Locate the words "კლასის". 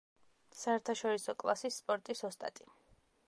1.43-1.79